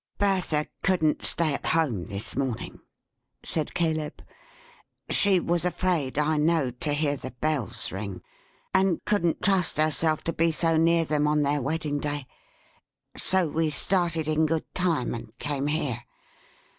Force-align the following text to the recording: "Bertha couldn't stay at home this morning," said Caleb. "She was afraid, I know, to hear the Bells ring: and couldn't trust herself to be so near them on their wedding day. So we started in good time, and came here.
"Bertha 0.17 0.65
couldn't 0.81 1.23
stay 1.23 1.53
at 1.53 1.67
home 1.67 2.05
this 2.07 2.35
morning," 2.35 2.79
said 3.43 3.75
Caleb. 3.75 4.23
"She 5.11 5.39
was 5.39 5.63
afraid, 5.63 6.17
I 6.17 6.37
know, 6.37 6.71
to 6.71 6.93
hear 6.93 7.15
the 7.15 7.29
Bells 7.29 7.91
ring: 7.91 8.23
and 8.73 9.05
couldn't 9.05 9.43
trust 9.43 9.77
herself 9.77 10.23
to 10.23 10.33
be 10.33 10.51
so 10.51 10.75
near 10.75 11.05
them 11.05 11.27
on 11.27 11.43
their 11.43 11.61
wedding 11.61 11.99
day. 11.99 12.25
So 13.15 13.47
we 13.47 13.69
started 13.69 14.27
in 14.27 14.47
good 14.47 14.65
time, 14.73 15.13
and 15.13 15.37
came 15.37 15.67
here. 15.67 16.03